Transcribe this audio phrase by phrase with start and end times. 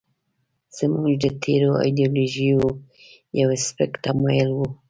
[0.77, 2.59] زموږ د تېرو ایډیالوژیو
[3.39, 4.59] یو سپک تمایل و.